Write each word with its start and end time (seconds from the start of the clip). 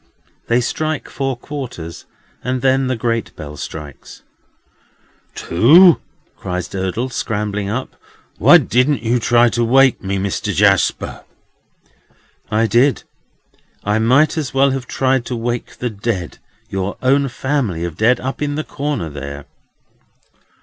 They 0.47 0.61
strike 0.61 1.07
four 1.07 1.37
quarters, 1.37 2.05
and 2.43 2.63
then 2.63 2.87
the 2.87 2.95
great 2.95 3.35
bell 3.35 3.55
strikes. 3.55 4.23
"Two!" 5.35 6.01
cries 6.35 6.67
Durdles, 6.67 7.13
scrambling 7.13 7.69
up; 7.69 7.95
"why 8.39 8.57
didn't 8.57 9.03
you 9.03 9.19
try 9.19 9.47
to 9.49 9.63
wake 9.63 10.01
me, 10.03 10.17
Mister 10.17 10.53
Jarsper?" 10.53 11.23
"I 12.49 12.65
did. 12.65 13.03
I 13.83 13.99
might 13.99 14.39
as 14.39 14.55
well 14.55 14.71
have 14.71 14.87
tried 14.87 15.23
to 15.27 15.35
wake 15.35 15.77
the 15.77 15.91
dead—your 15.91 16.97
own 17.03 17.27
family 17.27 17.85
of 17.85 17.95
dead, 17.95 18.19
up 18.19 18.41
in 18.41 18.55
the 18.55 18.63
corner 18.63 19.07
there." 19.07 19.45